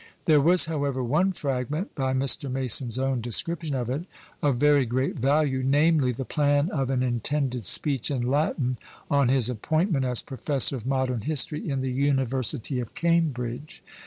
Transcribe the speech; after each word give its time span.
There 0.25 0.41
was, 0.41 0.65
however, 0.65 1.03
one 1.03 1.31
fragment, 1.31 1.93
by 1.93 2.13
Mr. 2.15 2.49
Mason's 2.49 2.97
own 2.97 3.21
description 3.21 3.75
of 3.75 3.87
it, 3.91 4.05
of 4.41 4.57
very 4.57 4.83
great 4.83 5.15
value, 5.19 5.61
namely, 5.63 6.11
"The 6.11 6.25
Plan 6.25 6.71
of 6.71 6.89
an 6.89 7.03
intended 7.03 7.65
Speech 7.65 8.09
in 8.09 8.23
Latin 8.23 8.77
on 9.11 9.29
his 9.29 9.47
appointment 9.47 10.03
as 10.05 10.23
Professor 10.23 10.75
of 10.75 10.87
Modern 10.87 11.21
History 11.21 11.69
in 11.69 11.81
the 11.81 11.91
University 11.91 12.79
of 12.79 12.95
Cambridge." 12.95 13.83